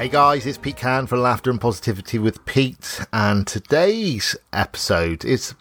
[0.00, 5.54] Hey guys, it's Pete Can for Laughter and Positivity with Pete, and today's episode is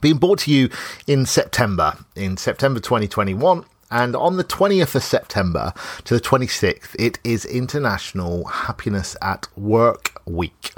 [0.00, 0.70] being brought to you
[1.08, 3.64] in September, in September 2021.
[3.90, 5.72] And on the 20th of September
[6.04, 10.72] to the 26th, it is International Happiness at Work Week.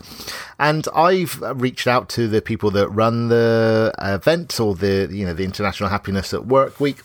[0.59, 5.34] And I've reached out to the people that run the event or the, you know,
[5.34, 7.01] the International Happiness at Work Week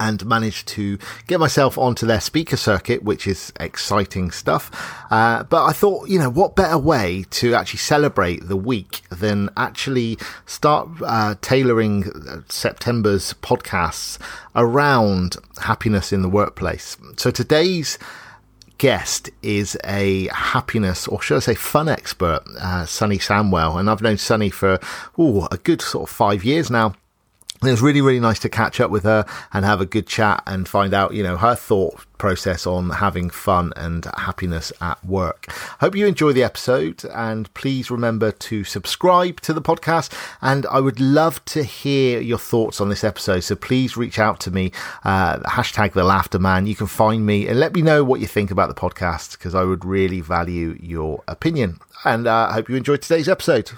[0.00, 4.70] and managed to get myself onto their speaker circuit, which is exciting stuff.
[5.10, 9.50] Uh, but I thought, you know, what better way to actually celebrate the week than
[9.56, 12.04] actually start uh, tailoring
[12.48, 14.18] September's podcasts
[14.54, 16.96] around happiness in the workplace.
[17.16, 17.98] So today's
[18.78, 23.78] guest is a happiness, or should I say, fun expert, uh, Sunny Sandwell.
[23.78, 24.78] And I've known Sunny for
[25.18, 26.94] ooh, a good sort of five years now
[27.62, 30.42] it was really, really nice to catch up with her and have a good chat
[30.46, 35.46] and find out, you know, her thought process on having fun and happiness at work.
[35.80, 40.12] Hope you enjoy the episode and please remember to subscribe to the podcast.
[40.40, 43.40] And I would love to hear your thoughts on this episode.
[43.40, 44.70] So please reach out to me,
[45.04, 46.66] uh, hashtag the laughter man.
[46.66, 49.54] You can find me and let me know what you think about the podcast because
[49.54, 51.80] I would really value your opinion.
[52.04, 53.72] And uh, I hope you enjoyed today's episode.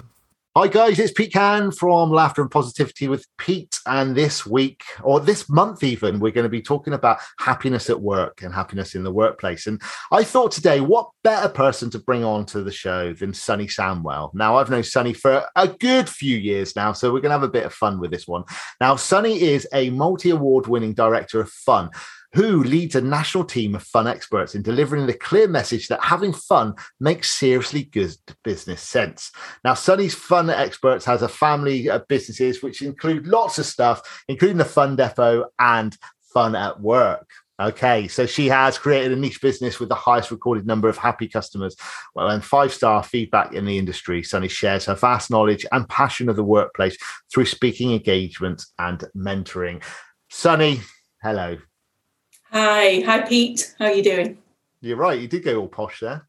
[0.53, 3.79] Hi guys, it's Pete Can from Laughter and Positivity with Pete.
[3.85, 8.01] And this week, or this month even, we're going to be talking about happiness at
[8.01, 9.65] work and happiness in the workplace.
[9.65, 13.65] And I thought today, what better person to bring on to the show than Sunny
[13.65, 14.33] Sandwell?
[14.33, 17.43] Now, I've known Sunny for a good few years now, so we're going to have
[17.43, 18.43] a bit of fun with this one.
[18.81, 21.91] Now, Sunny is a multi award winning director of fun
[22.33, 26.33] who leads a national team of fun experts in delivering the clear message that having
[26.33, 29.31] fun makes seriously good business sense.
[29.63, 34.57] Now, Sunny's Fun Experts has a family of businesses which include lots of stuff, including
[34.57, 35.97] the Fun Depot and
[36.33, 37.27] Fun at Work.
[37.61, 41.27] Okay, so she has created a niche business with the highest recorded number of happy
[41.27, 41.75] customers
[42.15, 44.23] well, and five star feedback in the industry.
[44.23, 46.97] Sunny shares her vast knowledge and passion of the workplace
[47.31, 49.83] through speaking engagements and mentoring.
[50.29, 50.81] Sunny,
[51.21, 51.57] hello.
[52.51, 53.73] Hi, hi Pete.
[53.79, 54.37] How are you doing?
[54.81, 55.17] You're right.
[55.17, 56.27] You did go all posh there.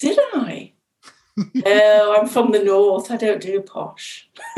[0.00, 0.72] Did I?
[1.66, 3.12] oh, I'm from the north.
[3.12, 4.28] I don't do posh.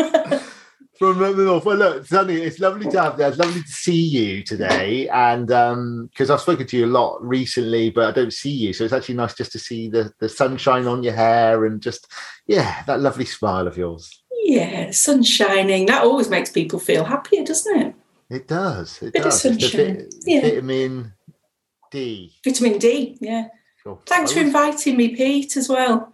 [0.99, 1.67] from the north.
[1.67, 3.27] Well, look, Sunny, it's lovely to have you.
[3.27, 7.23] It's lovely to see you today, and because um, I've spoken to you a lot
[7.23, 10.31] recently, but I don't see you, so it's actually nice just to see the the
[10.31, 12.11] sunshine on your hair and just
[12.47, 14.23] yeah, that lovely smile of yours.
[14.45, 15.85] Yeah, sun shining.
[15.87, 17.95] That always makes people feel happier, doesn't it?
[18.31, 19.01] It does.
[19.03, 19.45] It Bit does.
[19.45, 20.09] Of sunshine.
[20.25, 20.41] yeah.
[20.41, 21.13] Vitamin
[21.91, 22.33] D.
[22.45, 23.17] Vitamin D.
[23.21, 23.49] Yeah.
[23.83, 24.01] Sure.
[24.07, 26.13] Thanks for inviting me, Pete, as well.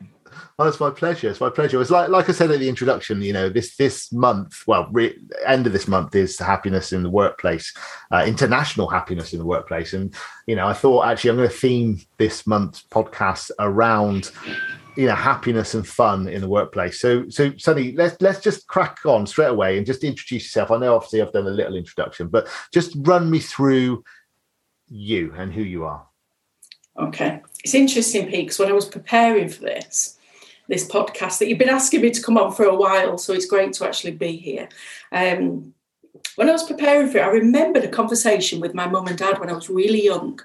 [0.59, 1.31] Oh, it's my pleasure.
[1.31, 1.81] It's my pleasure.
[1.81, 3.23] It's like like I said at the introduction.
[3.23, 7.11] You know, this this month, well, re- end of this month is happiness in the
[7.11, 7.75] workplace,
[8.11, 10.15] uh, international happiness in the workplace, and
[10.47, 14.31] you know, I thought actually I'm going to theme this month's podcast around
[14.97, 17.01] you know happiness and fun in the workplace.
[17.01, 20.71] So so sunny let's let's just crack on straight away and just introduce yourself.
[20.71, 24.05] I know obviously i've done a little introduction but just run me through
[24.89, 26.07] you and who you are.
[26.99, 27.41] Okay.
[27.65, 30.19] It's interesting pete because when i was preparing for this
[30.69, 33.47] this podcast that you've been asking me to come on for a while so it's
[33.47, 34.69] great to actually be here.
[35.11, 35.75] Um,
[36.37, 39.39] when i was preparing for it i remembered a conversation with my mum and dad
[39.41, 40.39] when i was really young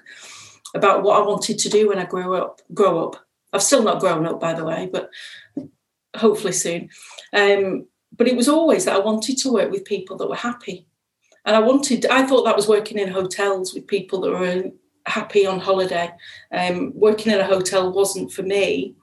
[0.74, 4.00] about what i wanted to do when i grew up grow up I've still not
[4.00, 5.10] grown up, by the way, but
[6.16, 6.90] hopefully soon.
[7.32, 7.86] Um,
[8.16, 10.86] but it was always that I wanted to work with people that were happy.
[11.44, 14.64] And I wanted, I thought that was working in hotels with people that were
[15.06, 16.12] happy on holiday.
[16.52, 18.94] Um, working in a hotel wasn't for me.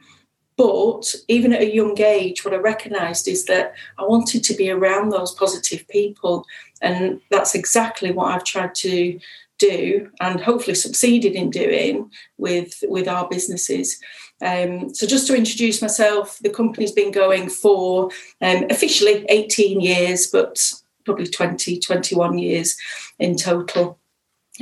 [0.58, 4.70] But even at a young age, what I recognised is that I wanted to be
[4.70, 6.46] around those positive people.
[6.82, 9.20] And that's exactly what I've tried to
[9.58, 14.00] do and hopefully succeeded in doing with, with our businesses.
[14.42, 18.10] Um, so, just to introduce myself, the company's been going for
[18.42, 20.74] um, officially 18 years, but
[21.06, 22.76] probably 20, 21 years
[23.20, 24.00] in total.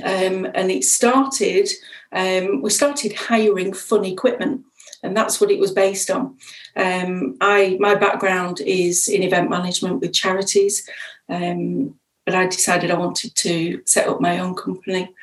[0.03, 1.69] Um, and it started,
[2.11, 4.63] um, we started hiring fun equipment,
[5.01, 6.37] and that's what it was based on.
[6.75, 10.87] Um, I My background is in event management with charities,
[11.29, 11.95] um,
[12.25, 15.13] but I decided I wanted to set up my own company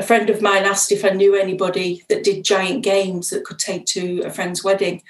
[0.00, 3.58] a friend of mine asked if I knew anybody that did giant games that could
[3.58, 5.02] take to a friend's wedding.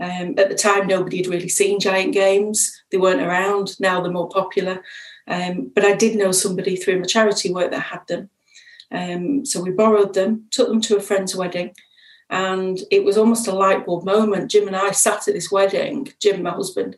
[0.00, 2.82] Um, at the time, nobody had really seen giant games.
[2.90, 3.78] They weren't around.
[3.78, 4.82] Now they're more popular.
[5.28, 8.30] Um, but I did know somebody through my charity work that had them.
[8.90, 11.70] Um, so we borrowed them, took them to a friend's wedding,
[12.28, 14.50] and it was almost a light bulb moment.
[14.50, 16.96] Jim and I sat at this wedding, Jim, my husband,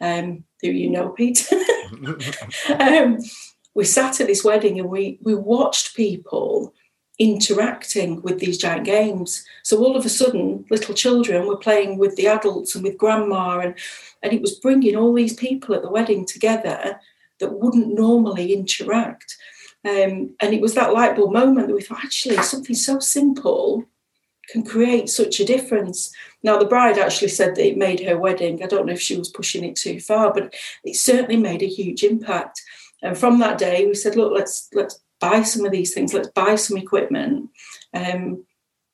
[0.00, 1.52] um, who you know, Pete.
[2.78, 3.18] um,
[3.74, 6.72] we sat at this wedding and we we watched people
[7.18, 9.44] interacting with these giant games.
[9.62, 13.60] So all of a sudden, little children were playing with the adults and with grandma,
[13.60, 13.74] and
[14.22, 17.00] and it was bringing all these people at the wedding together
[17.40, 19.36] that wouldn't normally interact.
[19.84, 23.84] Um, and it was that light bulb moment that we thought, actually, something so simple
[24.48, 26.12] can create such a difference.
[26.42, 28.62] Now, the bride actually said that it made her wedding.
[28.62, 30.54] I don't know if she was pushing it too far, but
[30.84, 32.62] it certainly made a huge impact.
[33.02, 36.14] And from that day, we said, look, let's let's buy some of these things.
[36.14, 37.50] Let's buy some equipment,
[37.94, 38.44] um,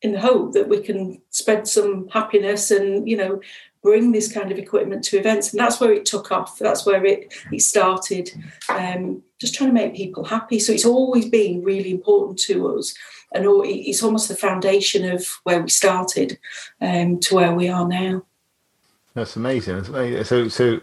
[0.02, 3.40] in the hope that we can spread some happiness and you know
[3.82, 5.50] bring this kind of equipment to events.
[5.50, 6.58] And that's where it took off.
[6.58, 8.31] That's where it it started.
[8.69, 10.58] Um, just trying to make people happy.
[10.61, 12.94] So it's always been really important to us,
[13.32, 16.38] and it's almost the foundation of where we started
[16.81, 18.25] um, to where we are now.
[19.14, 19.85] That's amazing.
[20.25, 20.81] So, so,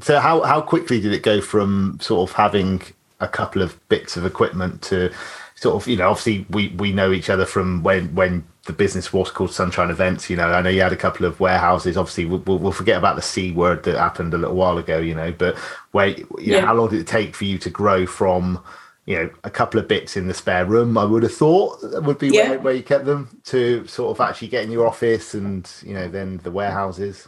[0.00, 2.82] so, how how quickly did it go from sort of having
[3.20, 5.12] a couple of bits of equipment to
[5.54, 9.12] sort of, you know, obviously we we know each other from when when the business
[9.12, 10.30] was called Sunshine Events.
[10.30, 11.96] You know, I know you had a couple of warehouses.
[11.96, 14.98] Obviously, we'll, we'll forget about the C word that happened a little while ago.
[14.98, 15.56] You know, but
[15.92, 16.60] wait, you yeah.
[16.60, 18.62] know, how long did it take for you to grow from?
[19.06, 22.18] you know a couple of bits in the spare room i would have thought would
[22.18, 22.50] be yeah.
[22.50, 25.94] where, where, you kept them to sort of actually get in your office and you
[25.94, 27.26] know then the warehouses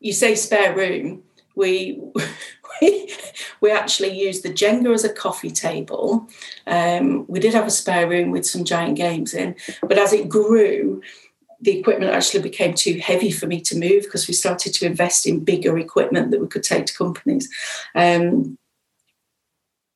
[0.00, 1.24] you say spare room,
[1.58, 2.00] we
[2.80, 3.12] we,
[3.60, 6.28] we actually used the Jenga as a coffee table.
[6.66, 10.28] Um, we did have a spare room with some giant games in, but as it
[10.28, 11.02] grew,
[11.60, 15.26] the equipment actually became too heavy for me to move because we started to invest
[15.26, 17.48] in bigger equipment that we could take to companies.
[17.96, 18.56] Um,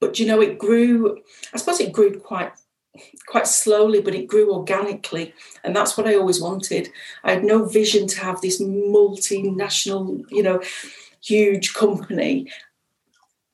[0.01, 1.23] but you know, it grew.
[1.55, 2.53] I suppose it grew quite
[3.27, 5.33] quite slowly, but it grew organically.
[5.65, 6.91] And that's what I always wanted.
[7.25, 10.61] I had no vision to have this multinational, you know,
[11.23, 12.51] huge company.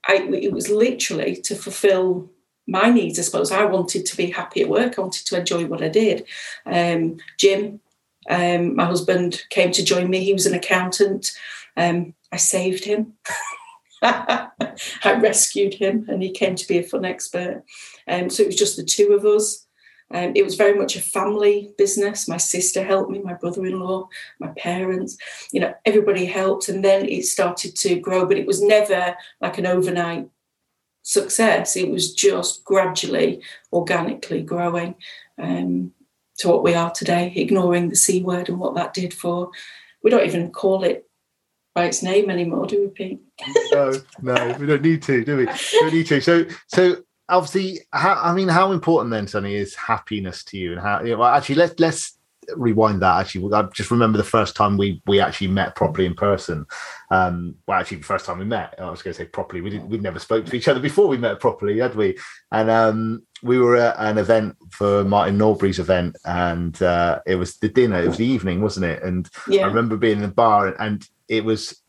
[0.07, 2.31] I, it was literally to fulfill
[2.67, 3.51] my needs, I suppose.
[3.51, 4.99] I wanted to be happy at work.
[4.99, 6.27] I wanted to enjoy what I did.
[6.67, 7.81] Um, Jim,
[8.29, 10.23] um, my husband, came to join me.
[10.23, 11.33] He was an accountant.
[11.77, 13.15] Um, I saved him.
[14.03, 14.51] I
[15.05, 17.65] rescued him and he came to be a fun expert.
[18.07, 19.67] Um, so it was just the two of us.
[20.11, 22.29] Um, it was very much a family business.
[22.29, 24.09] My sister helped me, my brother in law,
[24.39, 25.19] my parents,
[25.53, 26.69] you know, everybody helped.
[26.69, 30.29] And then it started to grow, but it was never like an overnight
[31.03, 31.77] success.
[31.77, 34.95] It was just gradually, organically growing
[35.39, 35.93] um,
[36.39, 39.51] to what we are today, ignoring the C word and what that did for.
[40.03, 41.07] We don't even call it
[41.75, 43.21] by its name anymore, do we, Pete?
[43.73, 45.47] no, no, we don't need to, do we?
[45.47, 46.21] We don't need to.
[46.21, 50.73] So, so obviously, how, I mean, how important then, Sunny, is happiness to you?
[50.73, 51.03] And how?
[51.03, 52.19] You know, well, actually, let's let's
[52.57, 53.21] rewind that.
[53.21, 56.67] Actually, I just remember the first time we we actually met properly in person.
[57.11, 59.61] Um, well, actually, the first time we met, I was going to say properly.
[59.61, 59.89] We didn't.
[59.89, 62.19] We'd never spoke to each other before we met properly, had we?
[62.51, 67.57] And um, we were at an event for Martin Norbury's event, and uh, it was
[67.57, 68.01] the dinner.
[68.01, 69.03] It was the evening, wasn't it?
[69.03, 69.65] And yeah.
[69.65, 71.81] I remember being in the bar, and, and it was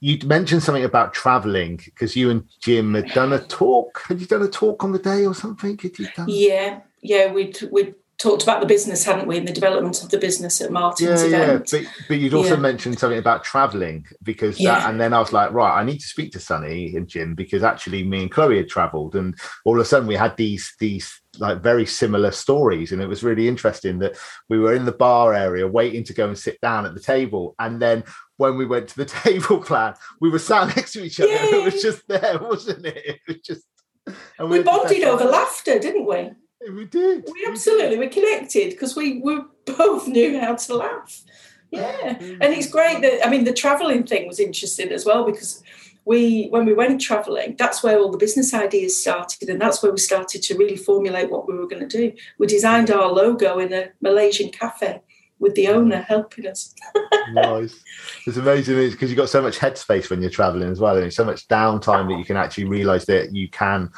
[0.00, 4.02] you mentioned something about traveling because you and Jim had done a talk.
[4.06, 5.76] Had you done a talk on the day or something?
[5.76, 6.26] Done?
[6.28, 10.18] Yeah, yeah, we'd we'd talked about the business, hadn't we, and the development of the
[10.18, 11.72] business at Martin's yeah, event.
[11.72, 12.60] Yeah, but, but you'd also yeah.
[12.60, 14.80] mentioned something about traveling because yeah.
[14.80, 17.34] That, and then I was like, right, I need to speak to Sunny and Jim
[17.34, 20.74] because actually me and Chloe had travelled, and all of a sudden we had these
[20.80, 24.16] these like very similar stories, and it was really interesting that
[24.48, 27.54] we were in the bar area waiting to go and sit down at the table,
[27.60, 28.02] and then
[28.36, 31.28] when we went to the table plan, we were sat next to each other.
[31.28, 31.36] Yay.
[31.36, 33.04] It was just there, wasn't it?
[33.06, 33.62] It was just.
[34.38, 36.30] And we, we bonded over laughter, didn't we?
[36.60, 37.24] We did.
[37.32, 41.22] We absolutely we, connected because we, we both knew how to laugh.
[41.70, 42.42] Yeah, mm-hmm.
[42.42, 45.62] and it's great that I mean the traveling thing was interesting as well because
[46.06, 49.92] we when we went traveling that's where all the business ideas started and that's where
[49.92, 53.58] we started to really formulate what we were going to do we designed our logo
[53.58, 55.02] in a malaysian cafe
[55.38, 56.74] with the owner helping us.
[57.32, 57.82] nice.
[58.26, 61.24] It's amazing because you've got so much headspace when you're traveling as well, and so
[61.24, 63.90] much downtime that you can actually realize that you can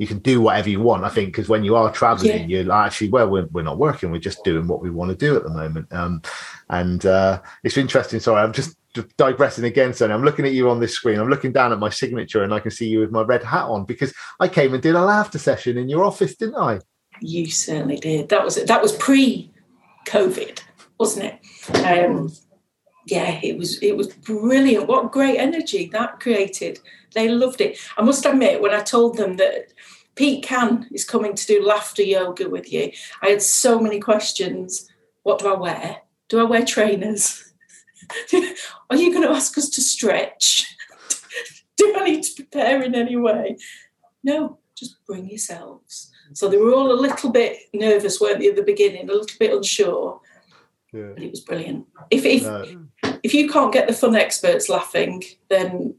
[0.00, 1.04] you can do whatever you want.
[1.04, 2.62] I think because when you are traveling, yeah.
[2.62, 5.36] you're actually well, we're, we're not working, we're just doing what we want to do
[5.36, 5.92] at the moment.
[5.92, 6.22] Um,
[6.70, 8.18] and uh, it's interesting.
[8.18, 8.78] Sorry, I'm just
[9.18, 10.14] digressing again, Sunny.
[10.14, 11.20] I'm looking at you on this screen.
[11.20, 13.64] I'm looking down at my signature, and I can see you with my red hat
[13.64, 16.80] on because I came and did a laughter session in your office, didn't I?
[17.20, 18.30] You certainly did.
[18.30, 20.62] That was that was pre-COVID,
[20.98, 21.76] wasn't it?
[21.84, 22.32] Um,
[23.10, 24.86] yeah, it was it was brilliant.
[24.86, 26.80] What great energy that created.
[27.14, 27.78] They loved it.
[27.96, 29.72] I must admit, when I told them that
[30.14, 34.88] Pete Can is coming to do laughter yoga with you, I had so many questions.
[35.22, 35.96] What do I wear?
[36.28, 37.52] Do I wear trainers?
[38.90, 40.76] Are you going to ask us to stretch?
[41.76, 43.56] do I need to prepare in any way?
[44.22, 46.10] No, just bring yourselves.
[46.32, 49.26] So they were all a little bit nervous, weren't they, at the beginning, a little
[49.38, 50.20] bit unsure.
[50.92, 51.10] Yeah.
[51.14, 51.86] But it was brilliant.
[52.10, 52.86] If if no.
[53.22, 55.94] If you can't get the fun experts laughing, then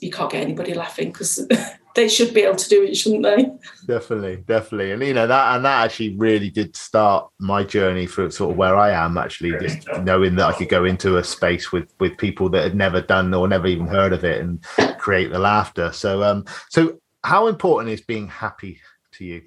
[0.00, 1.46] you can't get anybody laughing because
[1.94, 3.50] they should be able to do it, shouldn't they?
[3.86, 4.92] Definitely, definitely.
[4.92, 8.56] And you know that and that actually really did start my journey for sort of
[8.56, 12.16] where I am actually, just knowing that I could go into a space with with
[12.16, 14.62] people that had never done or never even heard of it and
[14.98, 15.90] create the laughter.
[15.92, 18.80] So um so how important is being happy
[19.12, 19.42] to you?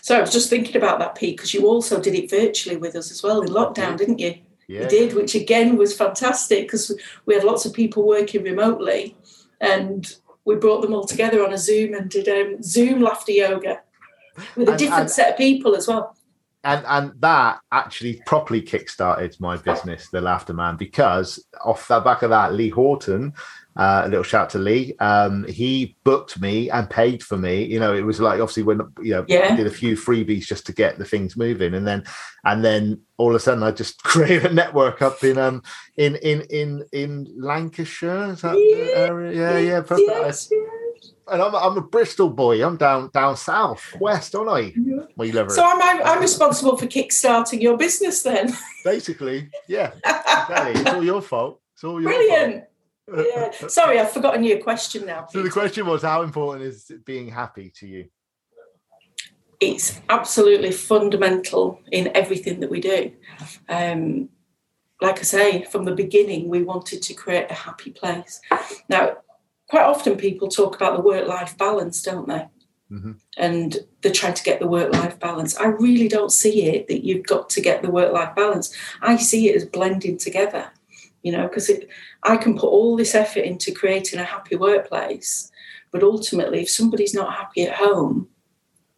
[0.00, 2.94] So I was just thinking about that, Pete, because you also did it virtually with
[2.94, 4.36] us as well in lockdown, didn't you?
[4.66, 4.88] Yeah.
[4.88, 6.90] Did, which again was fantastic because
[7.26, 9.16] we had lots of people working remotely
[9.60, 13.80] and we brought them all together on a Zoom and did um, Zoom laughter yoga
[14.56, 16.16] with a and, different and, set of people as well.
[16.64, 22.22] And and that actually properly kickstarted my business, the Laughter Man, because off the back
[22.22, 23.34] of that, Lee Horton
[23.76, 24.94] uh, a little shout to Lee.
[25.00, 27.64] Um, he booked me and paid for me.
[27.64, 29.48] You know, it was like obviously when you know yeah.
[29.52, 32.04] I did a few freebies just to get the things moving, and then
[32.44, 35.62] and then all of a sudden I just created a network up in um
[35.96, 38.32] in in in in Lancashire.
[38.32, 38.84] Is that yeah.
[38.84, 39.32] the area?
[39.32, 39.82] Yeah, yeah.
[39.98, 41.12] Yes, yes.
[41.26, 42.64] And I'm, I'm a Bristol boy.
[42.64, 44.72] I'm down down south west, aren't I?
[44.76, 45.04] Yeah.
[45.16, 45.50] Where you live?
[45.50, 48.52] So I'm, I'm, I'm responsible for kickstarting your business then.
[48.84, 49.92] Basically, yeah.
[50.04, 51.60] it's all your fault.
[51.72, 52.54] It's all your Brilliant.
[52.54, 52.73] Fault
[53.12, 53.50] yeah.
[53.68, 55.26] Sorry, I've forgotten your question now.
[55.30, 58.06] So the question was, how important is being happy to you?
[59.60, 63.12] It's absolutely fundamental in everything that we do.
[63.68, 64.28] Um,
[65.00, 68.40] like I say, from the beginning, we wanted to create a happy place.
[68.88, 69.18] Now,
[69.68, 72.48] quite often people talk about the work-life balance, don't they?
[72.90, 73.12] Mm-hmm.
[73.36, 75.56] And they're trying to get the work-life balance.
[75.56, 78.74] I really don't see it that you've got to get the work-life balance.
[79.02, 80.70] I see it as blending together
[81.24, 81.70] you know, because
[82.22, 85.50] I can put all this effort into creating a happy workplace,
[85.90, 88.28] but ultimately, if somebody's not happy at home,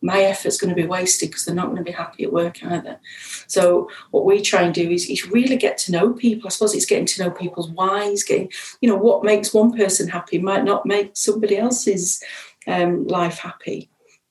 [0.03, 2.63] my effort's going to be wasted because they're not going to be happy at work
[2.65, 2.99] either.
[3.47, 6.49] So what we try and do is, is really get to know people.
[6.49, 10.09] I suppose it's getting to know people's whys, getting, you know, what makes one person
[10.09, 12.23] happy might not make somebody else's
[12.67, 13.89] um, life happy.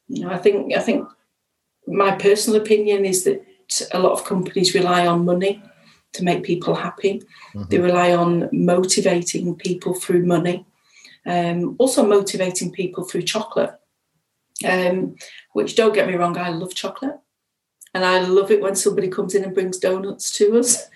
[0.10, 1.08] You know, I think I think
[1.88, 3.42] my personal opinion is that
[3.94, 5.64] a lot of companies rely on money
[6.15, 7.22] to make people happy.
[7.53, 7.63] Mm-hmm.
[7.69, 10.65] They rely on motivating people through money,
[11.25, 13.74] um, also motivating people through chocolate.
[14.63, 15.15] Um,
[15.51, 17.19] which don't get me wrong, I love chocolate,
[17.93, 20.88] and I love it when somebody comes in and brings donuts to us.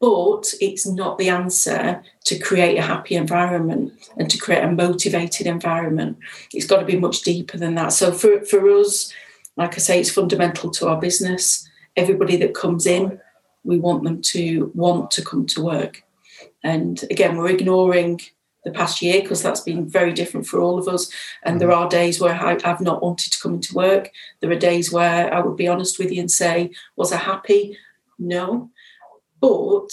[0.00, 5.46] But it's not the answer to create a happy environment and to create a motivated
[5.46, 6.16] environment.
[6.54, 7.92] It's got to be much deeper than that.
[7.92, 9.12] So for, for us,
[9.58, 11.68] like I say, it's fundamental to our business.
[11.96, 13.20] Everybody that comes in
[13.64, 16.02] we want them to want to come to work.
[16.62, 18.20] And again, we're ignoring
[18.64, 21.10] the past year because that's been very different for all of us.
[21.42, 21.58] And mm-hmm.
[21.60, 24.10] there are days where I, have not wanted to come into work.
[24.40, 27.76] There are days where I would be honest with you and say, Was I happy?
[28.18, 28.70] No.
[29.40, 29.88] But,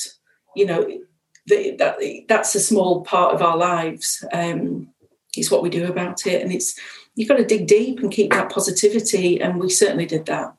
[0.55, 0.85] you know,
[1.45, 1.97] the, that,
[2.27, 4.25] that's a small part of our lives.
[4.33, 4.89] Um,
[5.35, 6.41] it's what we do about it.
[6.41, 6.77] And it's,
[7.15, 9.41] you've got to dig deep and keep that positivity.
[9.41, 10.53] And we certainly did that,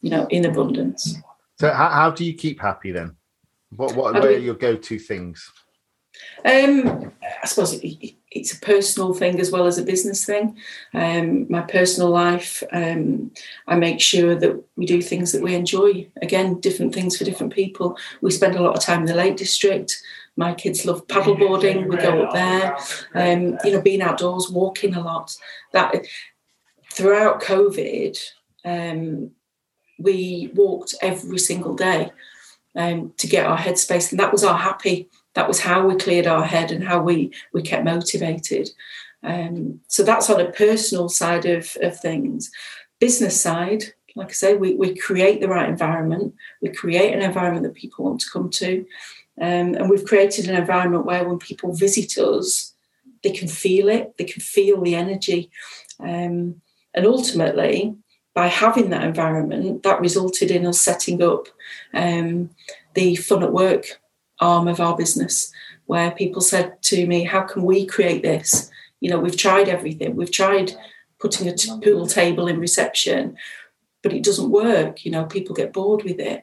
[0.00, 1.18] you know, in abundance.
[1.60, 3.16] So how, how do you keep happy then?
[3.76, 5.52] What what are your go to things?
[6.42, 7.12] Um,
[7.42, 10.56] I suppose it, it's a personal thing as well as a business thing.
[10.94, 13.30] Um, my personal life, um,
[13.66, 16.08] I make sure that we do things that we enjoy.
[16.22, 17.98] Again, different things for different people.
[18.22, 19.94] We spend a lot of time in the Lake District.
[20.36, 21.88] My kids love paddleboarding.
[21.90, 22.78] We go up there.
[23.14, 25.36] Um, you know, being outdoors, walking a lot.
[25.74, 26.06] That
[26.90, 28.18] throughout COVID,
[28.64, 29.32] um,
[30.00, 32.10] we walked every single day
[32.76, 35.08] um, to get our headspace, and that was our happy.
[35.34, 38.70] That was how we cleared our head and how we we kept motivated.
[39.22, 42.50] Um, so that's on a personal side of, of things.
[42.98, 43.84] Business side,
[44.16, 46.34] like I say, we, we create the right environment.
[46.62, 48.86] We create an environment that people want to come to.
[49.40, 52.74] Um, and we've created an environment where when people visit us,
[53.22, 55.50] they can feel it, they can feel the energy.
[55.98, 56.60] Um,
[56.94, 57.94] and ultimately,
[58.40, 61.48] by having that environment, that resulted in us setting up
[61.92, 62.48] um,
[62.94, 64.00] the fun at work
[64.40, 65.52] arm of our business,
[65.84, 68.70] where people said to me, How can we create this?
[69.00, 70.16] You know, we've tried everything.
[70.16, 70.72] We've tried
[71.18, 73.36] putting a t- pool table in reception.
[74.02, 75.04] but it doesn't work.
[75.04, 76.42] You know, people get bored with it.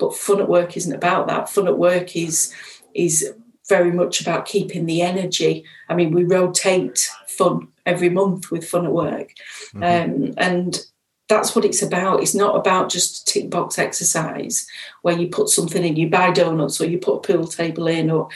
[0.00, 1.48] But fun at work isn't about that.
[1.48, 2.52] Fun at work is
[2.92, 3.34] is
[3.68, 5.64] very much about keeping the energy.
[5.88, 9.32] I mean, we rotate fun every month with fun at work,
[9.74, 9.82] mm-hmm.
[9.82, 10.80] um, and
[11.28, 12.22] that's what it's about.
[12.22, 14.66] It's not about just tick box exercise
[15.02, 18.10] where you put something in, you buy donuts or you put a pool table in,
[18.10, 18.28] or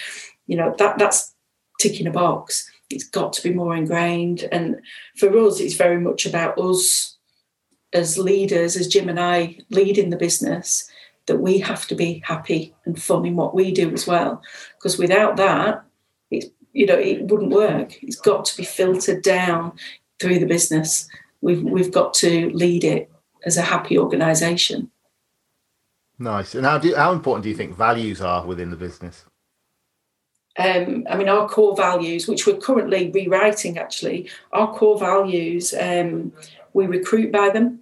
[0.47, 1.35] you know that that's
[1.81, 2.71] ticking a box.
[2.89, 4.81] It's got to be more ingrained, and
[5.17, 7.17] for us, it's very much about us
[7.93, 10.89] as leaders, as Jim and I leading the business,
[11.27, 14.43] that we have to be happy and fun in what we do as well.
[14.77, 15.85] Because without that,
[16.73, 18.03] you know it wouldn't work.
[18.03, 19.73] It's got to be filtered down
[20.21, 21.09] through the business.
[21.41, 23.11] We've we've got to lead it
[23.45, 24.91] as a happy organisation.
[26.19, 26.55] Nice.
[26.55, 29.25] And how do how important do you think values are within the business?
[30.59, 36.33] Um, I mean, our core values, which we're currently rewriting, actually, our core values, um,
[36.75, 37.81] we recruit by them.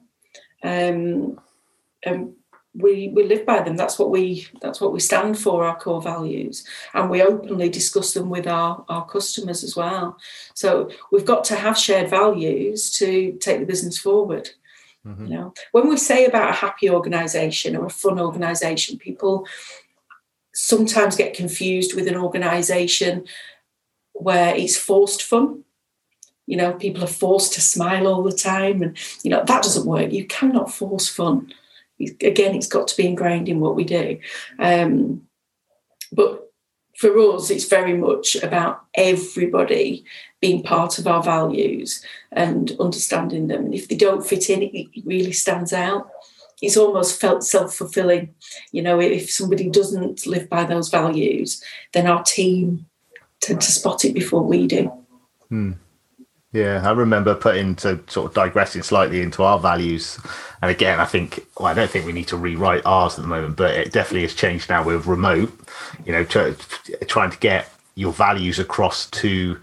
[0.63, 1.41] Um,
[2.05, 2.35] and
[2.75, 3.77] we we live by them.
[3.77, 6.65] That's what we that's what we stand for our core values.
[6.95, 10.17] And we openly discuss them with our our customers as well.
[10.55, 14.51] So we've got to have shared values to take the business forward.
[15.07, 15.25] Mm-hmm.
[15.25, 19.47] you know when we say about a happy organization or a fun organization people
[20.53, 23.25] sometimes get confused with an organization
[24.13, 25.65] where it's forced fun.
[26.47, 29.87] You know people are forced to smile all the time and you know that doesn't
[29.87, 30.13] work.
[30.13, 31.53] You cannot force fun
[32.01, 34.19] again, it's got to be ingrained in what we do.
[34.59, 35.23] Um,
[36.13, 36.51] but
[36.97, 40.05] for us, it's very much about everybody
[40.41, 43.65] being part of our values and understanding them.
[43.67, 46.11] And if they don't fit in, it really stands out.
[46.61, 48.35] It's almost felt self fulfilling.
[48.73, 51.63] You know, if somebody doesn't live by those values,
[51.95, 52.87] then our team
[53.41, 54.93] tend to spot it before we do.
[55.49, 55.73] Hmm.
[56.53, 60.19] Yeah, I remember putting to sort of digressing slightly into our values.
[60.61, 63.29] And again, I think well, I don't think we need to rewrite ours at the
[63.29, 65.53] moment, but it definitely has changed now with remote.
[66.05, 66.55] You know, try,
[67.07, 69.59] trying to get your values across to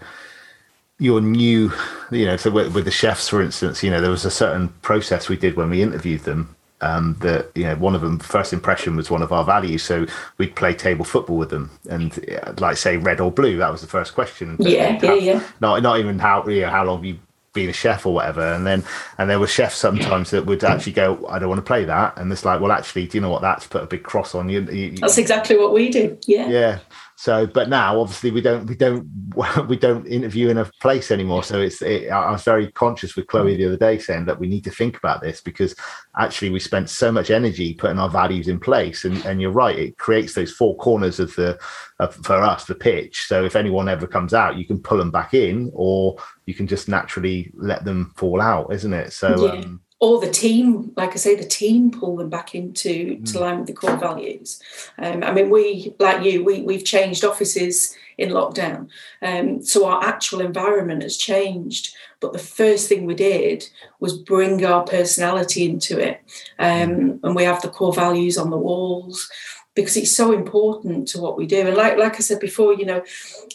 [0.98, 1.72] your new,
[2.10, 4.68] you know, so with, with the chefs, for instance, you know, there was a certain
[4.82, 8.52] process we did when we interviewed them um, that you know one of them first
[8.52, 9.82] impression was one of our values.
[9.82, 10.06] So
[10.38, 11.70] we'd play table football with them.
[11.90, 14.56] And uh, like say red or blue that was the first question.
[14.58, 15.42] Yeah yeah yeah.
[15.60, 17.18] not not even how you know, how long you
[17.54, 18.52] been a chef or whatever.
[18.52, 18.84] And then
[19.18, 22.16] and there were chefs sometimes that would actually go i don't want to play that.
[22.16, 23.42] And it's like well actually do you know what?
[23.42, 26.18] That's put a big cross on you, you that's exactly what we do.
[26.26, 26.48] Yeah.
[26.48, 26.78] Yeah
[27.18, 29.04] so, but now obviously we don't we don't
[29.68, 31.42] we don't interview in a place anymore.
[31.42, 34.46] So it's it, I was very conscious with Chloe the other day saying that we
[34.46, 35.74] need to think about this because
[36.16, 39.76] actually we spent so much energy putting our values in place, and and you're right,
[39.76, 41.58] it creates those four corners of the
[41.98, 43.26] of, for us the pitch.
[43.26, 46.68] So if anyone ever comes out, you can pull them back in, or you can
[46.68, 49.12] just naturally let them fall out, isn't it?
[49.12, 49.44] So.
[49.44, 49.60] Yeah.
[49.60, 53.32] Um, or the team, like I say, the team pull them back into mm.
[53.32, 54.62] to line with the core values.
[54.98, 58.88] Um, I mean, we, like you, we, we've changed offices in lockdown.
[59.22, 61.94] Um, so our actual environment has changed.
[62.20, 66.20] But the first thing we did was bring our personality into it.
[66.58, 67.20] Um, mm.
[67.24, 69.28] and we have the core values on the walls
[69.74, 71.66] because it's so important to what we do.
[71.66, 73.02] And like, like I said before, you know,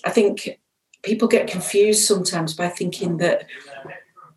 [0.04, 0.60] I think
[1.04, 3.46] people get confused sometimes by thinking that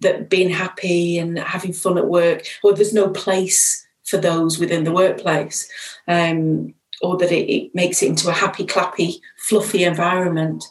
[0.01, 4.85] that being happy and having fun at work, or there's no place for those within
[4.85, 5.69] the workplace,
[6.07, 10.65] um, or that it, it makes it into a happy, clappy, fluffy environment.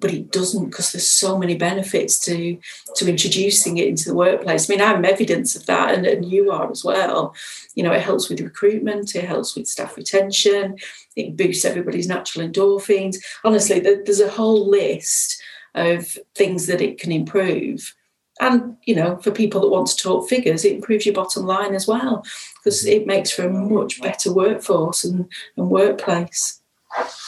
[0.00, 2.56] But it doesn't because there's so many benefits to
[2.94, 4.70] to introducing it into the workplace.
[4.70, 7.34] I mean, I'm evidence of that, and, and you are as well.
[7.74, 10.76] You know, it helps with recruitment, it helps with staff retention,
[11.16, 13.16] it boosts everybody's natural endorphins.
[13.42, 15.42] Honestly, there's a whole list
[15.74, 17.94] of things that it can improve
[18.40, 21.74] and you know for people that want to talk figures it improves your bottom line
[21.74, 22.24] as well
[22.56, 26.60] because it makes for a much better workforce and, and workplace.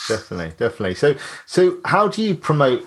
[0.08, 0.94] Definitely definitely.
[0.94, 2.86] So so how do you promote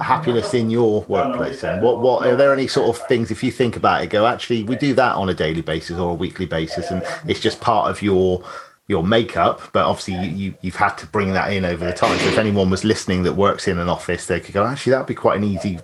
[0.00, 3.52] happiness in your workplace and what what are there any sort of things if you
[3.52, 6.46] think about it go actually we do that on a daily basis or a weekly
[6.46, 8.42] basis and it's just part of your
[8.86, 12.18] your makeup, but obviously you, you have had to bring that in over the time.
[12.18, 15.06] So if anyone was listening that works in an office, they could go, actually, that'd
[15.06, 15.78] be quite an easy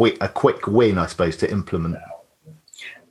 [0.00, 1.98] quick a quick win, I suppose, to implement?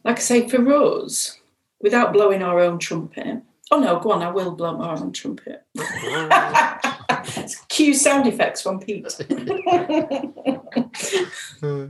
[0.03, 1.39] Like I say, for us,
[1.79, 3.43] without blowing our own trumpet.
[3.69, 5.63] Oh no, go on, I will blow my own trumpet.
[7.69, 9.03] Cue sound effects from Pete.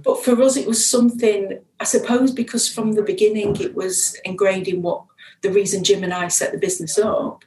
[0.03, 4.67] but for us, it was something, I suppose, because from the beginning it was ingrained
[4.67, 5.05] in what
[5.41, 7.45] the reason Jim and I set the business up.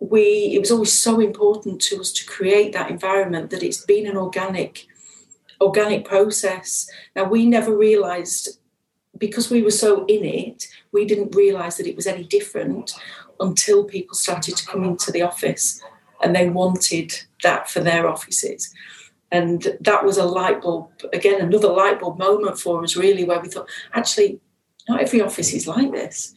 [0.00, 4.06] We it was always so important to us to create that environment that it's been
[4.06, 4.86] an organic
[5.62, 6.88] organic process.
[7.16, 8.58] Now, we never realised
[9.18, 12.92] because we were so in it, we didn't realise that it was any different
[13.40, 15.80] until people started to come into the office
[16.22, 18.72] and they wanted that for their offices.
[19.30, 23.40] And that was a light bulb, again, another light bulb moment for us, really, where
[23.40, 24.40] we thought, actually,
[24.88, 26.34] not every office is like this.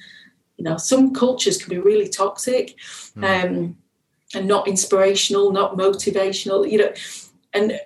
[0.57, 2.75] You know, some cultures can be really toxic
[3.17, 3.23] mm.
[3.23, 3.77] um,
[4.33, 6.93] and not inspirational, not motivational, you know.
[7.53, 7.79] And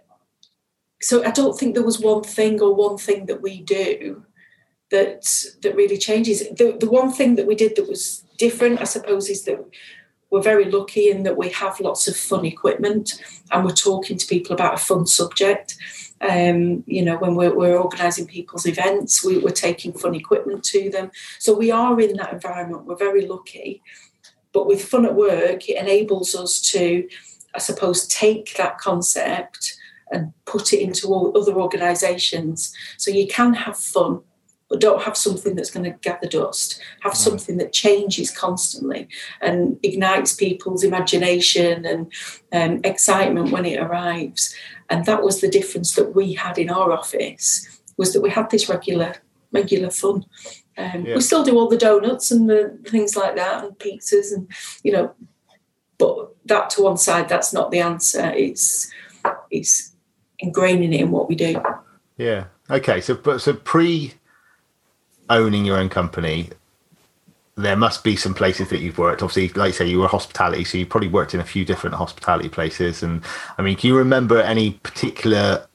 [1.02, 4.24] so I don't think there was one thing or one thing that we do
[4.92, 6.40] that that really changes.
[6.50, 9.64] The, the one thing that we did that was different, I suppose, is that
[10.30, 14.28] we're very lucky in that we have lots of fun equipment and we're talking to
[14.28, 15.76] people about a fun subject.
[16.22, 20.90] Um, you know, when we're, we're organising people's events, we, we're taking fun equipment to
[20.90, 21.12] them.
[21.40, 22.86] So we are in that environment.
[22.86, 23.82] We're very lucky.
[24.52, 27.08] But with fun at work, it enables us to,
[27.56, 29.78] I suppose, take that concept
[30.12, 32.74] and put it into other organisations.
[32.98, 34.22] So you can have fun
[34.70, 36.80] but don't have something that's going to gather dust.
[37.02, 39.08] Have something that changes constantly
[39.42, 42.14] and ignites people's imagination and
[42.54, 44.56] um, excitement when it arrives.
[44.90, 48.50] And that was the difference that we had in our office was that we had
[48.50, 49.16] this regular
[49.52, 50.26] regular fun.
[50.78, 51.16] Um, yeah.
[51.16, 54.48] We still do all the donuts and the things like that and pizzas and
[54.84, 55.14] you know,
[55.98, 58.32] but that to one side, that's not the answer.
[58.36, 58.92] It's
[59.50, 59.96] it's
[60.44, 61.62] ingraining it in what we do.
[62.18, 62.46] Yeah.
[62.70, 63.02] Okay.
[63.02, 64.14] So, but so pre
[65.30, 66.50] owning your own company,
[67.56, 69.22] there must be some places that you've worked.
[69.22, 71.96] Obviously, like you say, you were hospitality, so you probably worked in a few different
[71.96, 73.04] hospitality places.
[73.04, 73.22] And
[73.58, 75.68] I mean, can you remember any particular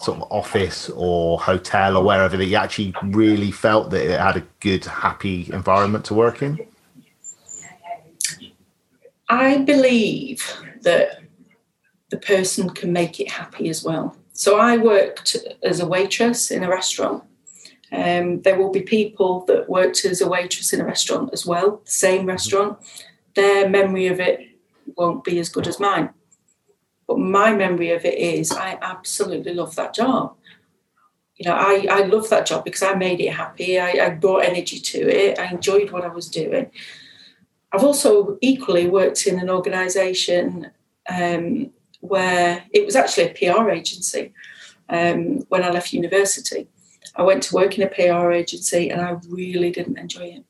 [0.00, 4.36] sort of office or hotel or wherever that you actually really felt that it had
[4.36, 6.58] a good, happy environment to work in?
[9.28, 10.42] I believe
[10.82, 11.21] that
[12.12, 14.16] the person can make it happy as well.
[14.32, 17.24] So I worked as a waitress in a restaurant
[17.92, 21.82] um, there will be people that worked as a waitress in a restaurant as well,
[21.84, 22.78] the same restaurant.
[23.34, 24.40] Their memory of it
[24.96, 26.08] won't be as good as mine.
[27.06, 30.34] But my memory of it is I absolutely love that job.
[31.36, 33.78] You know, I, I love that job because I made it happy.
[33.78, 35.38] I, I brought energy to it.
[35.38, 36.70] I enjoyed what I was doing.
[37.72, 40.70] I've also equally worked in an organisation
[41.10, 41.70] um,
[42.02, 44.34] where it was actually a PR agency
[44.88, 46.68] um, when I left university.
[47.14, 50.44] I went to work in a PR agency and I really didn't enjoy it.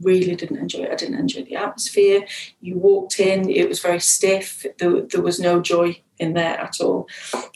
[0.00, 0.92] Really didn't enjoy it.
[0.92, 2.26] I didn't enjoy the atmosphere.
[2.60, 4.66] You walked in, it was very stiff.
[4.78, 7.08] There, there was no joy in there at all.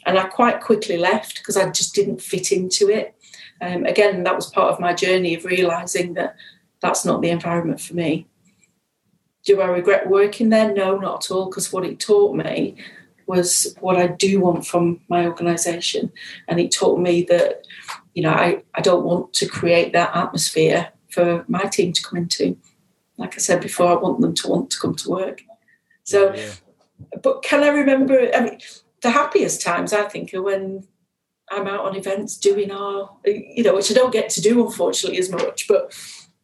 [0.07, 3.15] And I quite quickly left because I just didn't fit into it.
[3.61, 6.35] Um, again, that was part of my journey of realizing that
[6.81, 8.27] that's not the environment for me.
[9.45, 10.73] Do I regret working there?
[10.73, 12.77] No, not at all, because what it taught me
[13.33, 16.13] was what I do want from my organisation.
[16.49, 17.65] And it taught me that
[18.15, 22.19] you know, I, I don't want to create that atmosphere for my team to come
[22.19, 22.57] into.
[23.17, 25.43] Like I said before, I want them to want to come to work.
[26.05, 26.53] So, yeah.
[27.23, 28.31] but can I remember?
[28.35, 28.59] I mean,
[29.01, 30.87] the happiest times I think are when
[31.51, 35.19] I'm out on events doing our, you know, which I don't get to do unfortunately
[35.19, 35.95] as much, but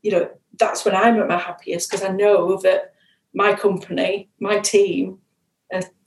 [0.03, 2.95] you know, that's when I'm at my happiest because I know that
[3.35, 5.19] my company, my team,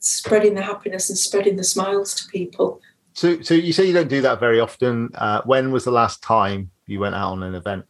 [0.02, 2.80] spreading the happiness and spreading the smiles to people.
[3.14, 5.10] So, so you say you don't do that very often.
[5.14, 7.84] Uh, when was the last time you went out on an event?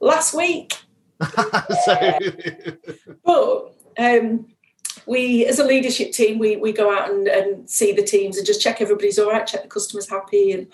[0.00, 0.76] Last week.
[1.84, 2.18] so...
[3.24, 4.46] but um,
[5.06, 8.46] we, as a leadership team, we we go out and, and see the teams and
[8.46, 10.66] just check everybody's all right, check the customers happy, and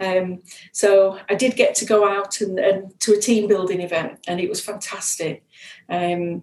[0.00, 4.20] um, so I did get to go out and, and, to a team building event,
[4.26, 5.44] and it was fantastic.
[5.88, 6.42] Um,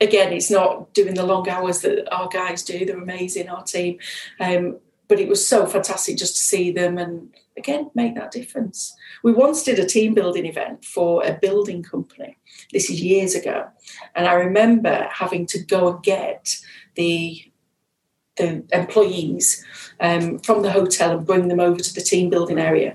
[0.00, 3.98] again, it's not doing the long hours that our guys do; they're amazing, our team.
[4.40, 4.78] Um,
[5.08, 8.94] but it was so fantastic just to see them and again make that difference.
[9.22, 12.36] We once did a team building event for a building company.
[12.72, 13.68] This is years ago,
[14.14, 16.56] and I remember having to go and get
[16.94, 17.42] the
[18.36, 19.64] the employees
[19.98, 22.94] um, from the hotel and bring them over to the team building area.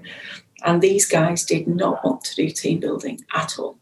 [0.64, 3.80] And these guys did not want to do team building at all.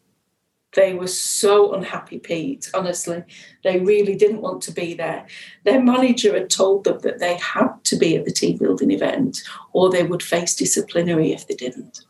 [0.75, 3.23] They were so unhappy, Pete, honestly.
[3.63, 5.25] They really didn't want to be there.
[5.63, 9.41] Their manager had told them that they had to be at the team building event
[9.73, 12.01] or they would face disciplinary if they didn't.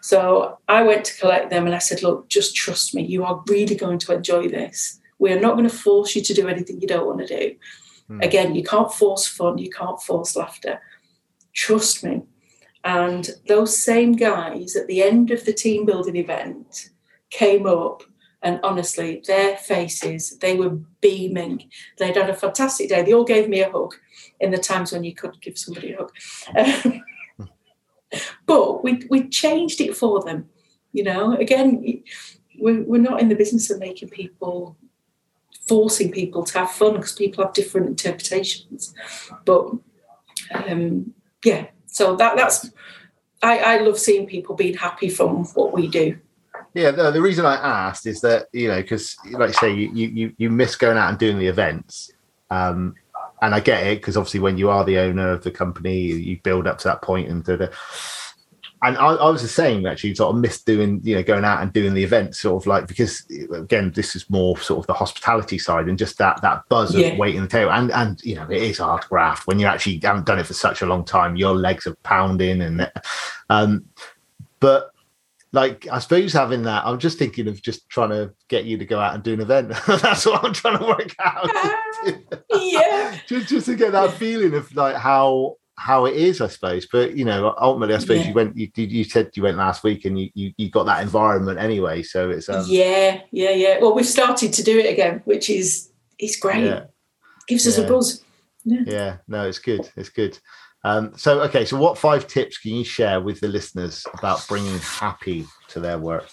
[0.00, 3.02] So I went to collect them and I said, Look, just trust me.
[3.02, 5.00] You are really going to enjoy this.
[5.18, 7.54] We are not going to force you to do anything you don't want to do.
[8.10, 8.24] Mm.
[8.24, 10.80] Again, you can't force fun, you can't force laughter.
[11.54, 12.22] Trust me.
[12.84, 16.90] And those same guys at the end of the team building event,
[17.34, 18.02] came up
[18.42, 21.70] and honestly, their faces, they were beaming.
[21.98, 23.02] They'd had a fantastic day.
[23.02, 23.94] They all gave me a hug
[24.38, 26.06] in the times when you could give somebody a
[26.54, 27.00] hug.
[28.46, 30.50] but we we changed it for them.
[30.92, 32.02] You know, again,
[32.58, 34.76] we're, we're not in the business of making people
[35.66, 38.94] forcing people to have fun because people have different interpretations.
[39.46, 39.70] But
[40.52, 42.70] um, yeah, so that that's
[43.42, 46.18] I, I love seeing people being happy from what we do.
[46.74, 49.88] Yeah, the, the reason I asked is that you know because like you say you
[50.08, 52.10] you you miss going out and doing the events,
[52.50, 52.94] um,
[53.40, 56.40] and I get it because obviously when you are the owner of the company, you
[56.42, 57.68] build up to that point and da, da.
[58.82, 60.16] and I, I was the same actually.
[60.16, 62.88] Sort of missed doing you know going out and doing the events, sort of like
[62.88, 66.92] because again this is more sort of the hospitality side and just that that buzz
[66.92, 67.08] Yeah.
[67.08, 70.00] of waiting the table and and you know it is hard graft when you actually
[70.02, 71.36] haven't done it for such a long time.
[71.36, 72.90] Your legs are pounding and
[73.48, 73.84] um,
[74.58, 74.90] but
[75.54, 78.84] like I suppose having that, I'm just thinking of just trying to get you to
[78.84, 79.68] go out and do an event.
[79.86, 81.48] That's what I'm trying to work out.
[82.60, 86.86] yeah, just just to get that feeling of like how how it is, I suppose.
[86.90, 88.28] But you know, ultimately, I suppose Yeah.
[88.28, 88.56] you went.
[88.56, 91.58] You, you you said you went last week, and you, you you got that environment
[91.60, 92.02] anyway.
[92.02, 93.78] So it's um, yeah, yeah, yeah.
[93.80, 96.64] Well, we've started to do it again, which is is great.
[96.64, 96.84] yeah,
[97.46, 98.22] Gives us a buzz.
[98.64, 98.80] Yeah.
[98.86, 99.16] yeah.
[99.28, 99.88] No, it's good.
[99.96, 100.38] It's good.
[100.84, 104.78] Um, so okay, so what five tips can you share with the listeners about bringing
[104.78, 106.28] happy to their work?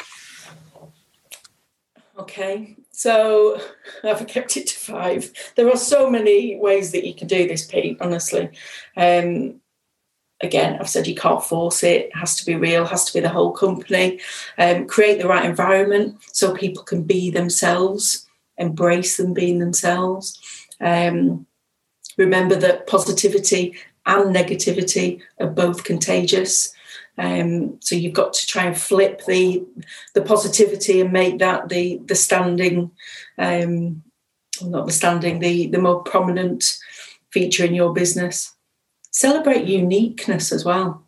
[2.19, 3.59] Okay, so
[4.03, 5.31] I've kept it to five.
[5.55, 8.49] There are so many ways that you can do this, Pete, honestly.
[8.97, 9.61] Um,
[10.41, 13.21] again, I've said you can't force it, it has to be real, has to be
[13.21, 14.19] the whole company.
[14.57, 20.39] Um, create the right environment so people can be themselves, embrace them being themselves.
[20.81, 21.45] Um,
[22.17, 26.73] remember that positivity and negativity are both contagious.
[27.17, 29.63] Um, so you've got to try and flip the
[30.15, 32.91] the positivity and make that the the standing,
[33.37, 34.03] um,
[34.61, 36.77] not the standing, the the more prominent
[37.31, 38.55] feature in your business.
[39.11, 41.05] Celebrate uniqueness as well.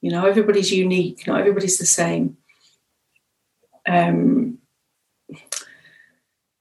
[0.00, 1.26] You know, everybody's unique.
[1.26, 2.36] Not everybody's the same.
[3.88, 4.58] Um,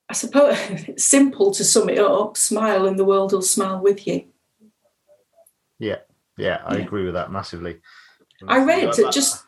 [0.10, 0.58] I suppose
[0.98, 2.38] simple to sum it up.
[2.38, 4.26] Smile, and the world will smile with you.
[5.80, 5.98] Yeah,
[6.38, 6.84] yeah, I Yeah.
[6.84, 7.82] agree with that massively.
[8.48, 9.10] I read Massively.
[9.10, 9.44] it just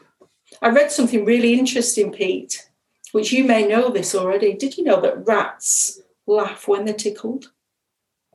[0.61, 2.69] I read something really interesting, Pete,
[3.11, 4.53] which you may know this already.
[4.53, 7.51] Did you know that rats laugh when they're tickled?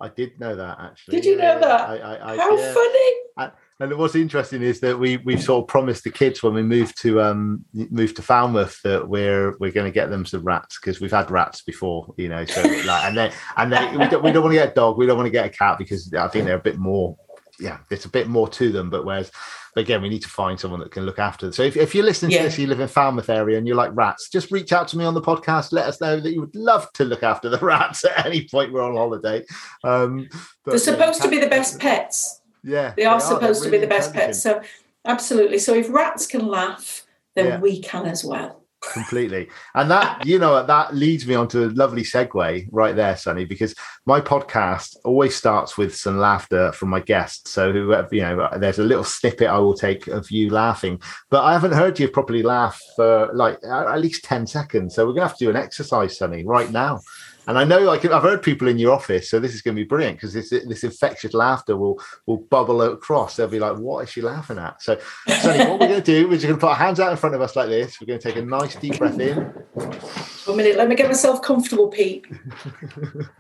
[0.01, 1.17] I did know that actually.
[1.17, 1.89] Did you know that?
[1.89, 2.75] I, I, I, How yeah.
[2.75, 3.53] funny!
[3.81, 7.01] And what's interesting is that we we sort of promised the kids when we moved
[7.03, 11.01] to um moved to Falmouth that we're we're going to get them some rats because
[11.01, 12.45] we've had rats before, you know.
[12.45, 14.97] So like, and then and then we don't, we don't want to get a dog,
[14.97, 17.17] we don't want to get a cat because I think they're a bit more,
[17.61, 18.91] yeah, there's a bit more to them.
[18.91, 19.31] But whereas
[19.75, 21.53] but again, we need to find someone that can look after them.
[21.53, 22.39] So if, if you're listening Yeah.
[22.39, 24.99] to this, you live in Falmouth area and you're like rats, just reach out to
[24.99, 25.73] me on the podcast.
[25.73, 28.73] Let us know that you would love to look after the rats at any point
[28.73, 29.45] we're on holiday.
[29.83, 30.29] Um,
[30.65, 32.41] but, They're yeah, supposed to be the best pets.
[32.63, 34.41] Yeah, They are They're supposed to be the best pets.
[34.43, 34.63] So
[35.05, 35.59] absolutely.
[35.59, 37.03] So if rats can laugh,
[37.35, 37.61] then Yeah.
[37.61, 38.64] we can as well.
[38.93, 39.49] Completely.
[39.75, 43.45] And that you know that leads me on to a lovely segue right there sunny
[43.45, 43.75] because
[44.07, 47.51] my podcast always starts with some laughter from my guests.
[47.51, 51.01] So whoever uh, you know there's a little snippet i will take of you laughing.
[51.31, 54.95] But i haven't heard you properly laugh for like at least 10 seconds.
[54.95, 57.01] So we're gonna have to do an exercise sunny right now
[57.47, 59.83] and I know, like, I've heard people in your office, so this is going to
[59.83, 63.37] be brilliant because this this infectious laughter will will bubble across.
[63.37, 66.33] They'll be like, "What is she laughing at?" So, Sunny, what we're going to do
[66.33, 68.01] is we're going to put our hands out in front of us like this.
[68.01, 69.37] We're going to take a nice deep breath in.
[70.47, 72.27] One minute, let me get myself comfortable, Pete.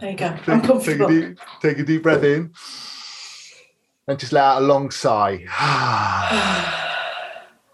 [0.00, 0.26] There you go.
[0.26, 1.08] I'm Take, take, a comfortable.
[1.08, 2.52] deep, take a deep breath in,
[4.08, 5.44] and just let out a long sigh.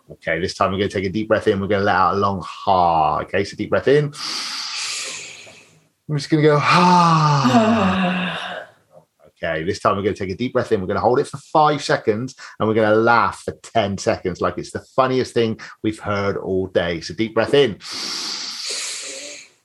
[0.13, 1.61] okay, this time we're going to take a deep breath in.
[1.61, 3.21] We're going to let out a long ha.
[3.23, 4.13] Okay, so deep breath in.
[6.11, 7.43] I'm just going to go ha.
[7.47, 8.57] Ah.
[9.43, 10.83] Okay, this time we're going to take a deep breath in.
[10.83, 13.97] We're going to hold it for five seconds and we're going to laugh for 10
[13.97, 17.01] seconds like it's the funniest thing we've heard all day.
[17.01, 17.79] So, deep breath in.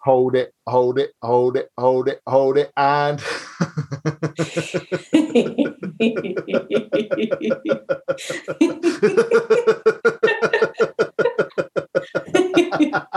[0.01, 3.19] Hold it, hold it, hold it, hold it, hold it, and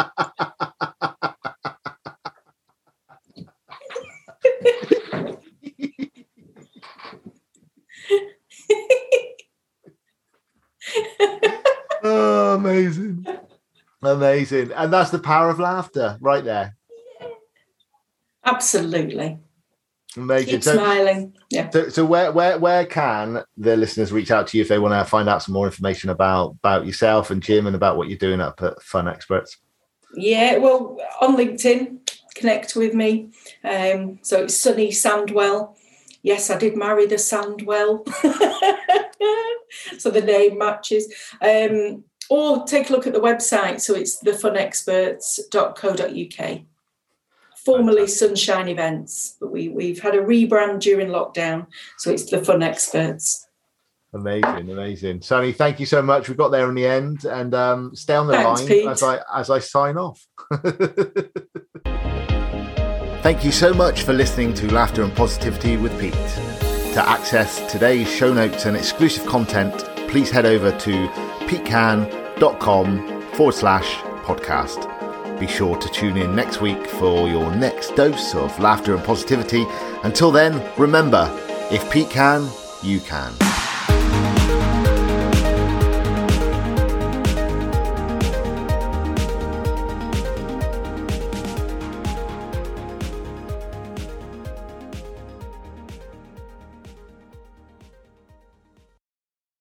[12.03, 13.27] oh, amazing.
[14.03, 14.71] Amazing.
[14.73, 16.77] And that's the power of laughter right there.
[18.45, 19.39] Absolutely.
[20.17, 20.49] Amazing.
[20.51, 21.35] Keep So, smiling.
[21.51, 21.69] Yeah.
[21.71, 24.95] so, so where, where, where can the listeners reach out to you if they want
[24.95, 28.19] to find out some more information about, about yourself and Jim and about what you're
[28.19, 29.57] doing up at Fun Experts?
[30.15, 33.31] Yeah, well, on LinkedIn, connect with me.
[33.65, 35.75] Um, so it's Sunny Sandwell.
[36.23, 38.07] yes, I did marry the Sandwell.
[39.99, 41.13] so the name matches.
[41.43, 43.81] Um, or take a look at the website.
[43.81, 46.61] So it's thefunexperts.co.uk.
[47.65, 51.67] Formerly Sunshine Events, but we, we've had a rebrand during lockdown.
[51.99, 53.47] So it's the Fun Experts.
[54.15, 55.21] Amazing, amazing.
[55.21, 56.31] Sunny, thank you so much.
[56.31, 58.89] We got there in the end and um, stay on the Thanks, line Pete.
[58.89, 60.27] as I as I sign off.
[63.23, 66.15] thank you so much for listening to Laughter and Positivity with Pete.
[66.15, 69.75] To access today's show notes and exclusive content,
[70.09, 71.09] please head over to
[71.47, 74.89] petecan.com forward slash podcast.
[75.39, 79.65] Be sure to tune in next week for your next dose of laughter and positivity.
[80.03, 81.29] Until then, remember,
[81.71, 82.49] if Pete can,
[82.83, 83.33] you can.